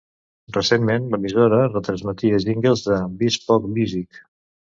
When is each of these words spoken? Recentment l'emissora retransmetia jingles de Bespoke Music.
Recentment 0.55 1.03
l'emissora 1.09 1.59
retransmetia 1.67 2.39
jingles 2.47 2.83
de 2.87 2.99
Bespoke 3.21 3.73
Music. 3.79 4.19